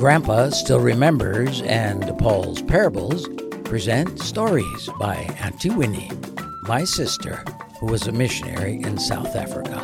[0.00, 3.28] Grandpa Still Remembers and Paul's Parables
[3.64, 6.10] present stories by Auntie Winnie,
[6.62, 7.44] my sister,
[7.78, 9.76] who was a missionary in South Africa.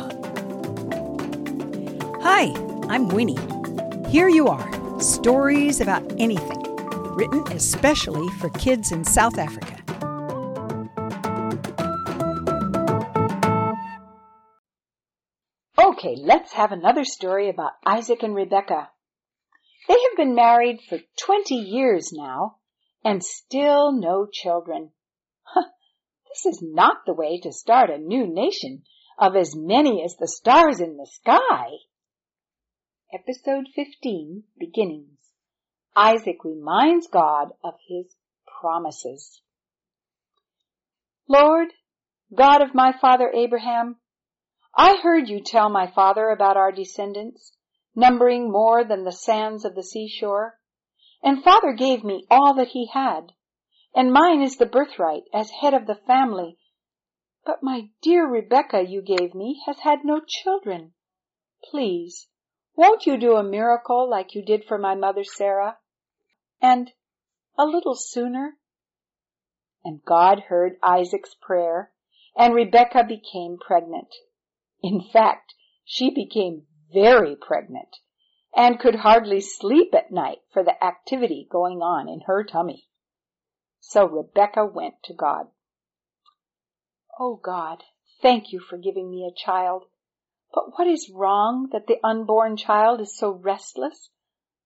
[2.23, 2.51] Hi,
[2.89, 3.37] I'm Winnie.
[4.09, 6.63] Here you are stories about anything,
[7.15, 9.75] written especially for kids in South Africa.
[15.79, 18.89] Okay, let's have another story about Isaac and Rebecca.
[19.87, 22.57] They have been married for 20 years now
[23.03, 24.91] and still no children.
[26.27, 28.83] this is not the way to start a new nation
[29.17, 31.69] of as many as the stars in the sky.
[33.13, 35.17] Episode 15 Beginnings.
[35.95, 38.13] Isaac reminds God of his
[38.59, 39.41] promises.
[41.29, 41.69] Lord,
[42.35, 43.95] God of my father Abraham,
[44.75, 47.53] I heard you tell my father about our descendants
[47.97, 50.59] numbering more than the sands of the seashore.
[51.23, 53.33] And father gave me all that he had,
[53.95, 56.59] and mine is the birthright as head of the family.
[57.43, 60.93] But my dear Rebecca you gave me has had no children.
[61.63, 62.27] Please,
[62.75, 65.79] won't you do a miracle like you did for my mother Sarah?
[66.61, 66.91] And
[67.57, 68.57] a little sooner?
[69.83, 71.91] And God heard Isaac's prayer,
[72.35, 74.13] and Rebecca became pregnant.
[74.83, 77.97] In fact, she became very pregnant
[78.55, 82.87] and could hardly sleep at night for the activity going on in her tummy.
[83.79, 85.47] So Rebecca went to God.
[87.19, 87.83] Oh God,
[88.21, 89.83] thank you for giving me a child.
[90.53, 94.09] But what is wrong that the unborn child is so restless?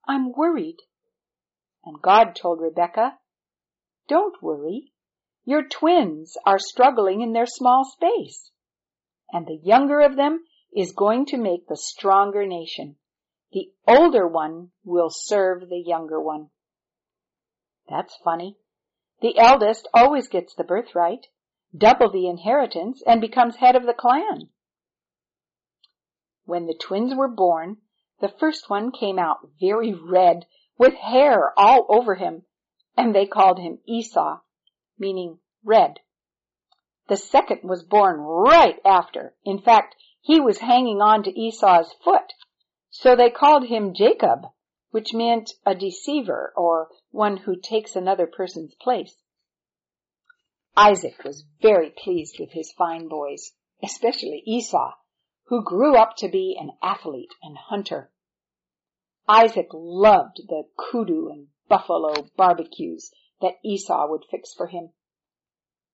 [0.08, 0.78] I'm worried.
[1.84, 3.18] And God told Rebecca,
[4.08, 4.92] don't worry.
[5.44, 8.52] Your twins are struggling in their small space.
[9.32, 10.44] And the younger of them
[10.76, 12.96] is going to make the stronger nation.
[13.52, 16.50] The older one will serve the younger one.
[17.90, 18.58] That's funny.
[19.22, 21.28] The eldest always gets the birthright,
[21.76, 24.50] double the inheritance, and becomes head of the clan.
[26.46, 27.78] When the twins were born,
[28.20, 30.46] the first one came out very red,
[30.78, 32.44] with hair all over him,
[32.98, 34.40] and they called him Esau,
[34.98, 36.00] meaning red.
[37.08, 39.36] The second was born right after.
[39.44, 42.34] In fact, he was hanging on to Esau's foot.
[42.92, 44.46] So they called him Jacob,
[44.92, 49.16] which meant a deceiver or one who takes another person's place.
[50.78, 54.94] Isaac was very pleased with his fine boys, especially Esau,
[55.46, 58.12] who grew up to be an athlete and hunter.
[59.28, 63.12] Isaac loved the kudu and buffalo barbecues
[63.42, 64.92] that Esau would fix for him.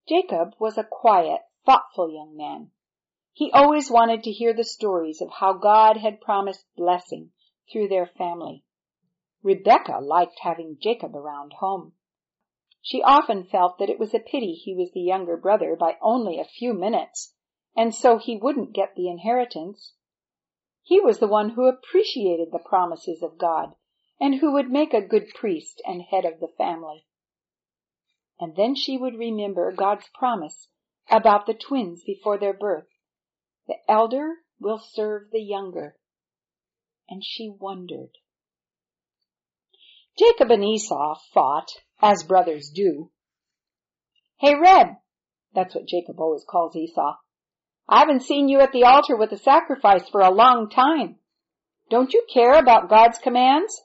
[0.08, 2.72] Jacob was a quiet, thoughtful young man
[3.38, 7.30] he always wanted to hear the stories of how God had promised blessing
[7.72, 8.64] through their family.
[9.44, 11.94] Rebecca liked having Jacob around home.
[12.82, 16.40] She often felt that it was a pity he was the younger brother by only
[16.40, 17.36] a few minutes,
[17.76, 19.94] and so he wouldn't get the inheritance.
[20.82, 23.76] He was the one who appreciated the promises of God
[24.20, 27.06] and who would make a good priest and head of the family.
[28.40, 30.70] And then she would remember God's promise
[31.12, 32.88] about the twins before their birth
[33.68, 35.96] the elder will serve the younger.
[37.10, 38.12] And she wondered.
[40.18, 41.70] Jacob and Esau fought,
[42.02, 43.12] as brothers do.
[44.40, 44.98] Hey, Red!
[45.54, 47.16] That's what Jacob always calls Esau.
[47.90, 51.18] I haven't seen you at the altar with the sacrifice for a long time.
[51.90, 53.82] Don't you care about God's commands?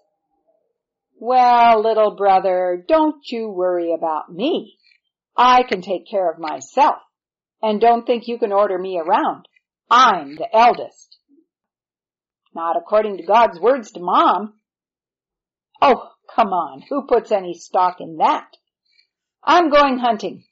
[1.18, 4.76] Well, little brother, don't you worry about me.
[5.36, 6.96] I can take care of myself.
[7.62, 9.46] And don't think you can order me around.
[9.94, 11.18] I'm the eldest.
[12.54, 14.54] Not according to God's words to mom.
[15.82, 16.82] Oh, come on.
[16.88, 18.56] Who puts any stock in that?
[19.44, 20.44] I'm going hunting.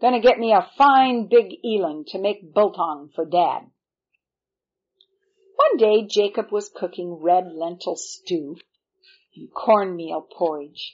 [0.00, 3.70] Gonna get me a fine big eland to make biltong for dad.
[5.54, 8.56] One day Jacob was cooking red lentil stew
[9.36, 10.92] and cornmeal porridge.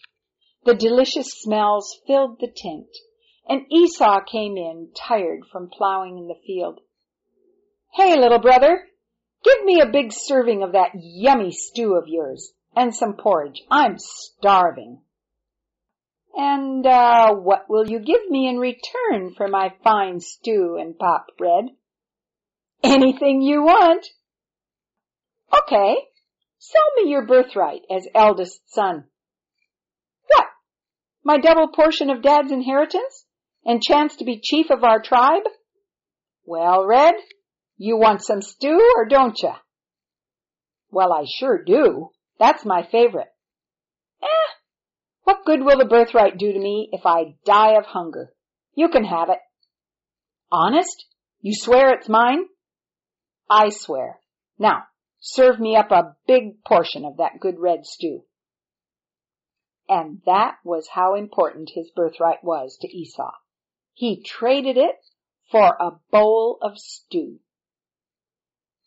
[0.67, 2.91] The delicious smells filled the tent,
[3.49, 6.81] and Esau came in tired from plowing in the field.
[7.93, 8.87] Hey, little brother,
[9.45, 13.63] give me a big serving of that yummy stew of yours and some porridge.
[13.71, 15.03] I'm starving.
[16.35, 21.27] And, uh, what will you give me in return for my fine stew and pop
[21.37, 21.71] bread?
[22.83, 24.07] Anything you want.
[25.53, 25.97] Okay,
[26.59, 29.05] sell me your birthright as eldest son.
[30.29, 30.47] What?
[31.25, 33.25] My double portion of dad's inheritance?
[33.65, 35.43] And chance to be chief of our tribe?
[36.45, 37.15] Well, Red,
[37.79, 39.53] you want some stew or don't you?
[40.91, 42.11] Well, I sure do.
[42.39, 43.29] That's my favorite.
[44.23, 44.53] Eh,
[45.23, 48.33] what good will the birthright do to me if I die of hunger?
[48.75, 49.39] You can have it.
[50.51, 51.07] Honest?
[51.41, 52.47] You swear it's mine?
[53.49, 54.21] I swear.
[54.59, 54.85] Now,
[55.21, 58.25] serve me up a big portion of that good red stew.
[59.89, 63.33] And that was how important his birthright was to Esau.
[63.95, 64.97] He traded it
[65.51, 67.41] for a bowl of stew.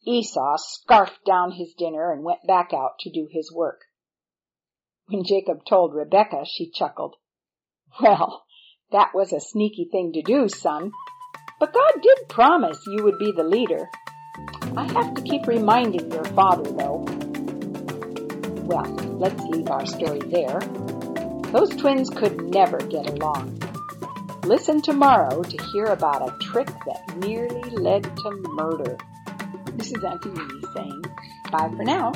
[0.06, 3.81] Esau scarfed down his dinner and went back out to do his work.
[5.07, 7.15] When Jacob told Rebecca, she chuckled.
[8.01, 8.45] Well,
[8.92, 10.92] that was a sneaky thing to do, son.
[11.59, 13.89] But God did promise you would be the leader.
[14.75, 17.06] I have to keep reminding your father, though.
[18.63, 20.59] Well, let's leave our story there.
[21.51, 23.59] Those twins could never get along.
[24.44, 28.98] Listen tomorrow to hear about a trick that nearly led to murder.
[29.77, 31.01] This is Auntie Winnie saying
[31.51, 32.12] bye for now.